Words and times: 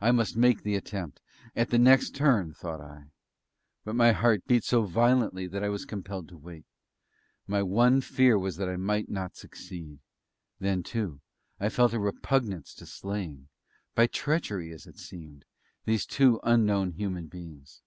I 0.00 0.12
must 0.12 0.34
make 0.34 0.62
the 0.62 0.76
attempt 0.76 1.20
at 1.54 1.68
the 1.68 1.78
next 1.78 2.14
turn, 2.14 2.54
thought 2.54 2.80
I. 2.80 3.10
But 3.84 3.96
my 3.96 4.12
heart 4.12 4.46
beat 4.46 4.64
so 4.64 4.80
violently 4.84 5.46
that 5.46 5.62
I 5.62 5.68
was 5.68 5.84
compelled 5.84 6.26
to 6.30 6.38
wait. 6.38 6.64
My 7.46 7.62
one 7.62 8.00
fear 8.00 8.38
was 8.38 8.56
that 8.56 8.68
I 8.70 8.76
might 8.78 9.10
not 9.10 9.36
succeed; 9.36 9.98
then, 10.58 10.82
too, 10.82 11.20
I 11.60 11.68
felt 11.68 11.92
a 11.92 12.00
repugnance 12.00 12.72
to 12.76 12.86
slaying 12.86 13.48
by 13.94 14.06
treachery 14.06 14.72
as 14.72 14.86
it 14.86 14.96
seemed 14.98 15.44
these 15.84 16.06
two 16.06 16.40
unknown 16.44 16.92
human 16.92 17.26
beings. 17.26 17.82